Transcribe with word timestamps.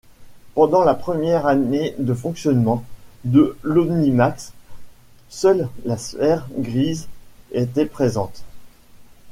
Pendant 0.55 0.83
la 0.83 0.95
première 0.95 1.45
année 1.45 1.93
de 1.99 2.15
fonctionnement 2.15 2.83
de 3.23 3.55
l'Omnimax, 3.61 4.51
seule 5.29 5.69
la 5.85 5.95
sphère 5.95 6.47
grise 6.57 7.07
était 7.51 7.85
présente. 7.85 8.43